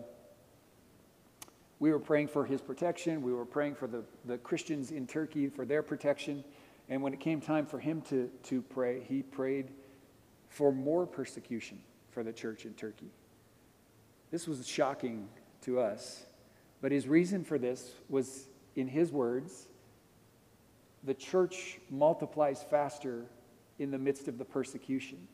[1.83, 3.21] we were praying for his protection.
[3.21, 6.45] We were praying for the, the Christians in Turkey for their protection.
[6.87, 9.69] And when it came time for him to, to pray, he prayed
[10.47, 13.11] for more persecution for the church in Turkey.
[14.31, 15.27] This was shocking
[15.63, 16.23] to us,
[16.79, 19.67] but his reason for this was, in his words,
[21.03, 23.25] the church multiplies faster
[23.77, 25.27] in the midst of the persecution.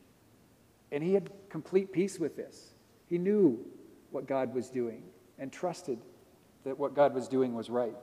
[0.90, 2.74] And he had complete peace with this.
[3.06, 3.64] He knew
[4.10, 5.04] what God was doing
[5.38, 6.00] and trusted
[6.64, 7.96] that what God was doing was right.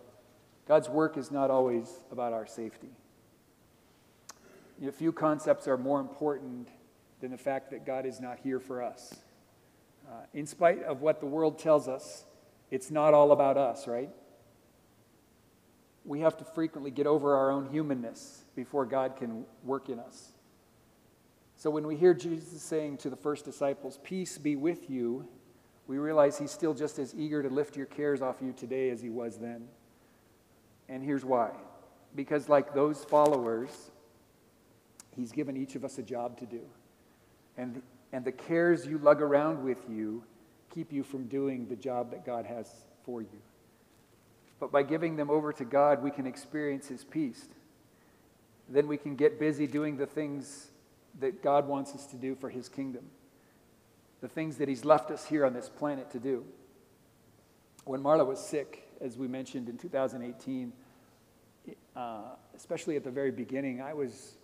[0.68, 2.90] God's work is not always about our safety.
[4.80, 6.68] You know, few concepts are more important
[7.22, 9.16] than the fact that God is not here for us.
[10.08, 12.26] Uh, in spite of what the world tells us,
[12.70, 14.10] it's not all about us, right?
[16.06, 20.32] We have to frequently get over our own humanness before God can work in us.
[21.56, 25.28] So when we hear Jesus saying to the first disciples, Peace be with you,
[25.88, 29.02] we realize he's still just as eager to lift your cares off you today as
[29.02, 29.68] he was then.
[30.90, 31.52] And here's why
[32.16, 33.92] because, like those followers,
[35.16, 36.62] he's given each of us a job to do.
[37.58, 37.82] And,
[38.12, 40.24] and the cares you lug around with you
[40.74, 42.70] keep you from doing the job that God has
[43.04, 43.42] for you.
[44.60, 47.48] But by giving them over to God, we can experience his peace.
[48.70, 50.72] Then we can get busy doing the things
[51.20, 53.06] that God wants us to do for his kingdom,
[54.22, 56.44] the things that he's left us here on this planet to do.
[57.86, 60.74] When Marla was sick, as we mentioned in 2018,
[61.96, 62.22] uh,
[62.56, 64.38] especially at the very beginning, I was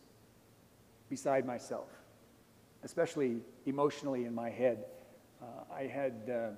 [1.10, 1.90] beside myself,
[2.84, 4.86] especially emotionally in my head.
[5.42, 6.50] Uh, I had uh,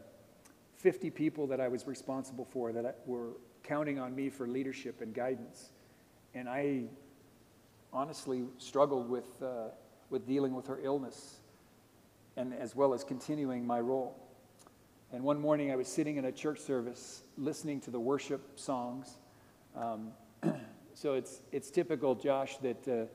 [0.77, 3.31] 50 people that I was responsible for that were
[3.63, 5.71] counting on me for leadership and guidance.
[6.33, 6.83] And I
[7.93, 9.69] honestly struggled with, uh,
[10.09, 11.39] with dealing with her illness
[12.37, 14.15] and as well as continuing my role.
[15.11, 19.17] And one morning I was sitting in a church service listening to the worship songs.
[19.75, 20.11] Um,
[20.93, 23.05] so it's, it's typical, Josh, that uh,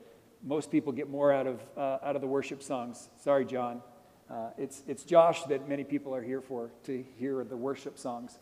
[0.43, 3.11] most people get more out of, uh, out of the worship songs.
[3.19, 3.83] Sorry, John.
[4.31, 8.39] Uh, it's, it's Josh that many people are here for, to hear the worship songs.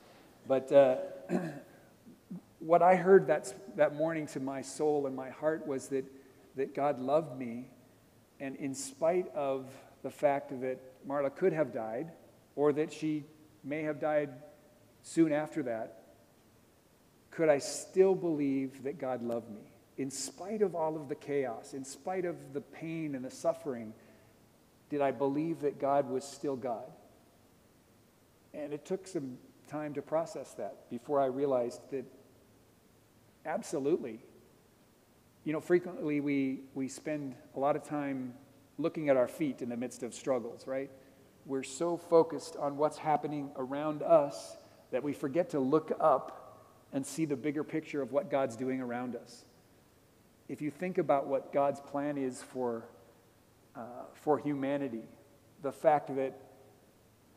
[0.47, 0.97] But uh,
[2.59, 6.05] what I heard that, that morning to my soul and my heart was that,
[6.57, 7.71] that God loved me.
[8.39, 9.67] And in spite of
[10.03, 12.13] the fact that Marla could have died,
[12.57, 13.25] or that she
[13.65, 14.31] may have died
[15.03, 16.03] soon after that,
[17.31, 19.71] could I still believe that God loved me?
[19.97, 23.93] In spite of all of the chaos, in spite of the pain and the suffering,
[24.91, 26.91] did I believe that God was still God?
[28.55, 29.39] And it took some
[29.69, 32.05] time to process that before I realized that
[33.45, 34.21] absolutely.
[35.45, 38.35] You know, frequently we, we spend a lot of time
[38.79, 40.91] looking at our feet in the midst of struggles, right?
[41.45, 44.57] We're so focused on what's happening around us
[44.91, 48.81] that we forget to look up and see the bigger picture of what God's doing
[48.81, 49.45] around us.
[50.49, 52.85] If you think about what God's plan is for,
[53.77, 53.81] uh,
[54.15, 55.03] for humanity,
[55.63, 56.41] the fact that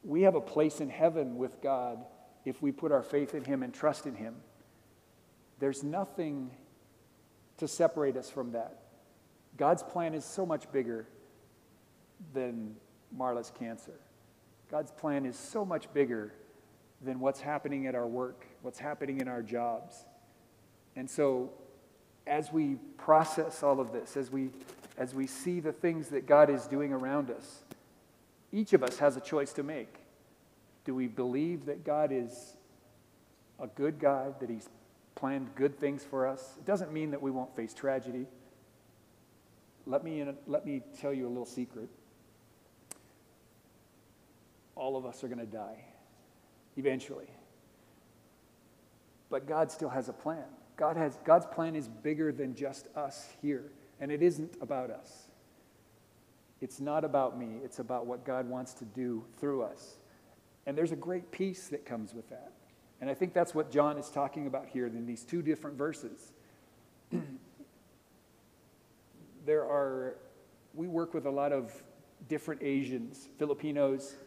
[0.04, 2.00] we have a place in heaven with God
[2.46, 4.36] if we put our faith in Him and trust in Him,
[5.60, 6.52] there's nothing
[7.58, 8.80] to separate us from that.
[9.58, 11.06] God's plan is so much bigger
[12.34, 12.76] than
[13.16, 14.00] Marla's cancer.
[14.70, 16.34] God's plan is so much bigger
[17.02, 20.06] than what's happening at our work, what's happening in our jobs.
[20.96, 21.52] And so,
[22.28, 24.52] as we process all of this, as we,
[24.98, 27.64] as we see the things that God is doing around us,
[28.52, 29.96] each of us has a choice to make.
[30.86, 32.56] Do we believe that God is
[33.60, 34.70] a good God, that He's
[35.16, 36.56] planned good things for us?
[36.58, 38.26] It doesn't mean that we won't face tragedy.
[39.86, 41.90] Let me, let me tell you a little secret.
[44.92, 45.86] All of us are going to die
[46.76, 47.28] eventually.
[49.30, 50.44] But God still has a plan.
[50.76, 53.72] God has, God's plan is bigger than just us here,
[54.02, 55.28] and it isn't about us.
[56.60, 59.96] It's not about me, it's about what God wants to do through us.
[60.66, 62.52] And there's a great peace that comes with that.
[63.00, 66.34] And I think that's what John is talking about here in these two different verses.
[69.46, 70.18] there are,
[70.74, 71.72] we work with a lot of
[72.28, 74.18] different Asians, Filipinos,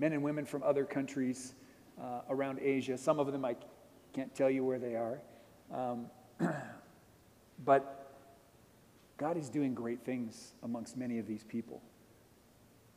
[0.00, 1.54] men and women from other countries
[2.00, 2.96] uh, around Asia.
[2.96, 3.54] Some of them I
[4.14, 5.20] can't tell you where they are.
[5.72, 6.06] Um,
[7.64, 8.16] but
[9.18, 11.82] God is doing great things amongst many of these people.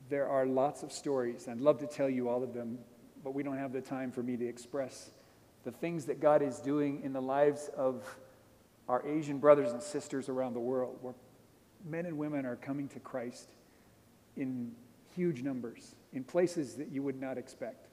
[0.09, 1.47] There are lots of stories.
[1.47, 2.79] And I'd love to tell you all of them,
[3.21, 5.11] but we don't have the time for me to express
[5.65, 8.03] the things that God is doing in the lives of
[8.87, 11.13] our Asian brothers and sisters around the world, where
[11.85, 13.49] men and women are coming to Christ
[14.37, 14.71] in
[15.15, 17.87] huge numbers, in places that you would not expect.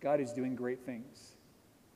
[0.00, 1.32] God is doing great things.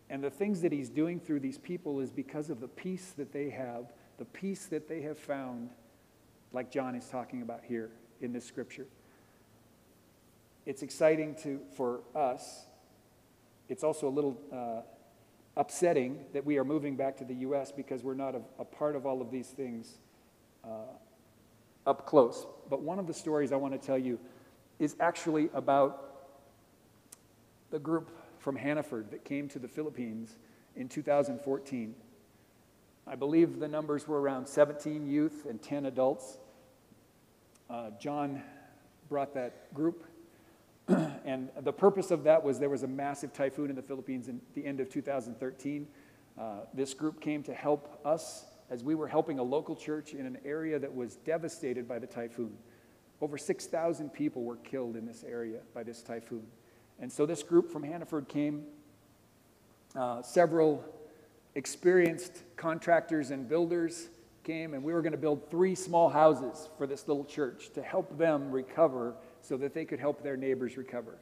[0.08, 3.32] And the things that He's doing through these people is because of the peace that
[3.32, 5.70] they have, the peace that they have found,
[6.52, 7.90] like John is talking about here
[8.20, 8.86] in this scripture
[10.66, 12.66] it's exciting to, for us.
[13.68, 14.82] It's also a little uh,
[15.56, 17.72] upsetting that we are moving back to the U.S.
[17.72, 19.98] because we're not a, a part of all of these things
[20.64, 20.92] uh,
[21.86, 22.46] up close.
[22.68, 24.18] But one of the stories I want to tell you
[24.80, 26.06] is actually about
[27.70, 30.36] the group from Hannaford that came to the Philippines
[30.74, 31.94] in 2014.
[33.06, 36.38] I believe the numbers were around 17 youth and 10 adults.
[37.68, 38.42] Uh, John
[39.08, 40.06] brought that group
[41.24, 44.40] and the purpose of that was there was a massive typhoon in the Philippines in
[44.54, 45.86] the end of 2013.
[46.38, 50.26] Uh, this group came to help us as we were helping a local church in
[50.26, 52.56] an area that was devastated by the typhoon.
[53.20, 56.46] Over 6,000 people were killed in this area by this typhoon.
[56.98, 58.64] And so this group from Hannaford came,
[59.94, 60.84] uh, several
[61.54, 64.08] experienced contractors and builders
[64.44, 67.82] came, and we were going to build three small houses for this little church to
[67.82, 71.18] help them recover so that they could help their neighbors recover.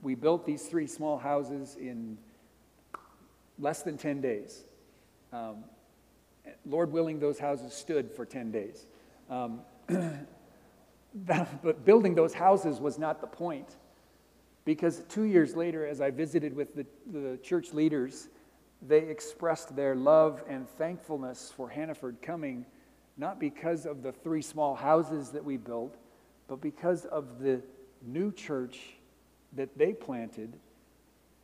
[0.00, 2.18] We built these three small houses in
[3.58, 4.64] less than 10 days.
[5.32, 5.64] Um,
[6.66, 8.86] Lord willing, those houses stood for 10 days.
[9.30, 9.60] Um,
[11.14, 13.76] but building those houses was not the point.
[14.64, 18.28] Because two years later, as I visited with the, the church leaders,
[18.80, 22.64] they expressed their love and thankfulness for Hannaford coming,
[23.16, 25.96] not because of the three small houses that we built,
[26.48, 27.62] but because of the
[28.04, 28.94] new church
[29.54, 30.58] that they planted,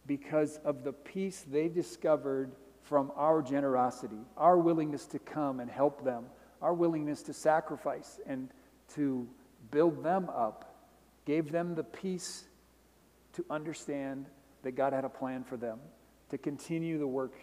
[0.07, 6.05] because of the peace they discovered from our generosity, our willingness to come and help
[6.05, 6.24] them,
[6.61, 8.49] our willingness to sacrifice and
[8.95, 9.29] to
[9.71, 10.75] build them up,
[11.25, 12.45] gave them the peace
[13.35, 14.27] to understand
[14.63, 15.79] that God had a plan for them,
[16.31, 17.35] to continue the work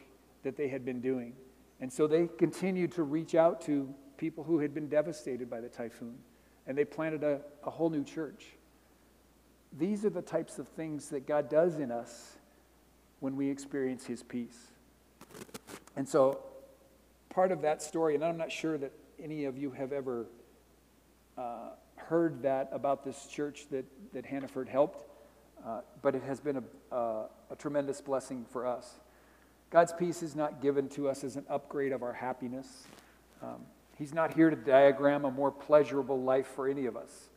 [0.44, 1.34] that they had been doing.
[1.80, 5.70] And so they continued to reach out to people who had been devastated by the
[5.70, 6.16] typhoon,
[6.68, 8.46] and they planted a, a whole new church.
[9.78, 12.38] These are the types of things that God does in us
[13.20, 14.68] when we experience His peace.
[15.96, 16.40] And so,
[17.30, 18.92] part of that story, and I'm not sure that
[19.22, 20.26] any of you have ever
[21.38, 25.06] uh, heard that about this church that, that Hannaford helped,
[25.66, 29.00] uh, but it has been a, a, a tremendous blessing for us.
[29.70, 32.84] God's peace is not given to us as an upgrade of our happiness.
[33.42, 33.62] Um,
[33.98, 37.30] he's not here to diagram a more pleasurable life for any of us.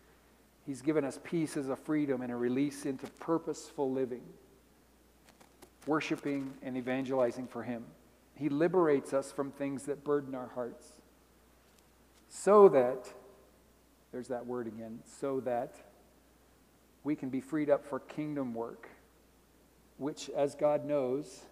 [0.67, 4.23] He's given us peace as a freedom and a release into purposeful living,
[5.87, 7.85] worshiping and evangelizing for Him.
[8.35, 10.93] He liberates us from things that burden our hearts
[12.29, 13.13] so that,
[14.13, 15.75] there's that word again, so that
[17.05, 18.89] we can be freed up for kingdom work,
[19.97, 21.45] which, as God knows,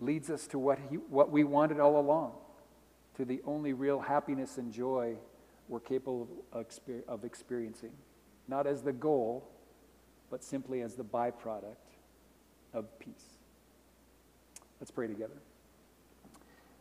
[0.00, 2.32] leads us to what, he, what we wanted all along,
[3.16, 5.16] to the only real happiness and joy
[5.68, 6.66] we're capable of,
[7.06, 7.92] of experiencing.
[8.46, 9.48] Not as the goal,
[10.30, 11.76] but simply as the byproduct
[12.72, 13.38] of peace.
[14.80, 15.34] Let's pray together.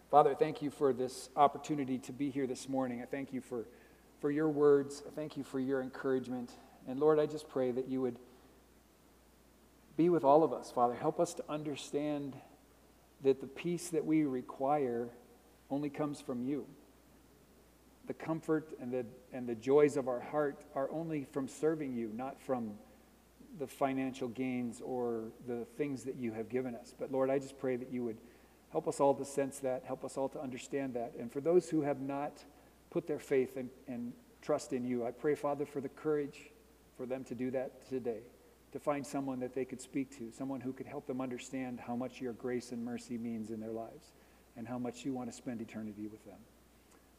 [0.10, 3.02] Father, thank you for this opportunity to be here this morning.
[3.02, 3.66] I thank you for,
[4.22, 5.04] for your words.
[5.06, 6.50] I thank you for your encouragement.
[6.88, 8.18] And Lord, I just pray that you would
[9.98, 10.94] be with all of us, Father.
[10.94, 12.38] Help us to understand
[13.22, 15.10] that the peace that we require
[15.70, 16.66] only comes from you.
[18.06, 22.14] The comfort and the, and the joys of our heart are only from serving you,
[22.16, 22.76] not from
[23.60, 26.94] the financial gains or the things that you have given us.
[26.98, 28.18] But Lord, I just pray that you would
[28.78, 31.12] help us all to sense that, help us all to understand that.
[31.20, 32.44] And for those who have not
[32.92, 34.14] put their faith and, and
[34.44, 36.52] trust in you, I pray, Father, for the courage
[36.96, 38.20] for them to do that today,
[38.74, 41.96] to find someone that they could speak to, someone who could help them understand how
[41.96, 44.12] much your grace and mercy means in their lives
[44.56, 46.38] and how much you want to spend eternity with them.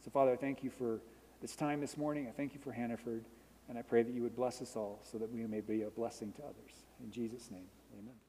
[0.01, 1.01] So, Father, I thank you for
[1.41, 2.29] this time this morning.
[2.29, 3.25] I thank you for Hannaford.
[3.67, 5.89] And I pray that you would bless us all so that we may be a
[5.89, 6.85] blessing to others.
[7.03, 7.67] In Jesus' name,
[7.99, 8.28] amen.